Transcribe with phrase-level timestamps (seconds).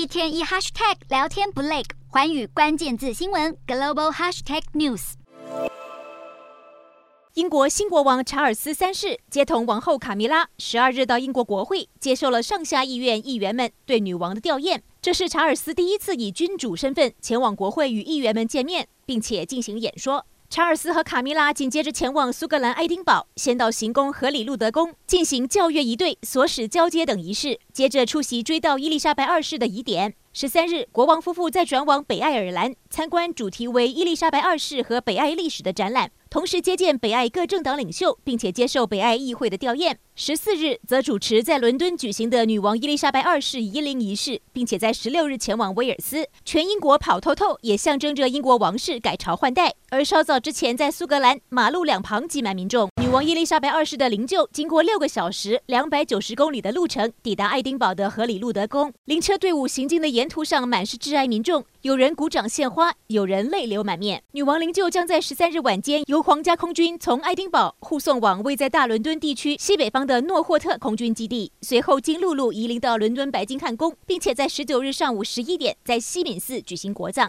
[0.00, 5.12] 一天一 hashtag 聊天不累，寰宇关键字新闻 global hashtag news。
[7.34, 14.80] 英国新国王查尔斯三世接同王后卡米拉，十二日到英国国会接受了上下议院议员们对女王的吊唁。
[15.02, 20.24] 这是查尔斯第一次以君主身份前往国会与议员们见面，并且进行演说。
[20.52, 30.12] 查尔斯和卡米拉紧接着前往苏格兰爱丁堡，先到行宫和里路德宫进行校阅仪队、所使交接等仪式，接着出席追悼伊丽莎白二世的仪典。
[30.32, 39.96] 十三日，国王夫妇再转往北爱尔兰参观主题为“伊丽莎白二世和北爱历史”的展览，同时接见北爱各政党领袖，并且接受北爱议会的吊唁。
[40.14, 46.28] 十四日，则主持在伦敦举行的女王伊丽莎白二世移灵仪式，并且在十六日前往威尔斯。
[46.44, 49.74] 全英国跑透透，也象征着英国王室改朝换代。
[49.88, 52.88] 而稍早之前，在苏格兰马路两旁挤满民众。
[53.02, 58.92] 女王伊丽莎白二世的灵柩经过六个小时、两百九十公里的路程，抵达爱丁堡的荷里路德宫。
[59.06, 64.22] 灵车队伍行进的沿途上满是挚爱民众，有人鼓掌献花，有人泪流满面。
[64.32, 77.26] 女王灵柩将在十三日晚间由皇家空军从爱丁堡护送往位在大伦敦地区西北方的诺霍特空军基地，随后经陆路移灵到伦敦白金汉宫，并且在十九日上午十一点在西敏寺举行国葬。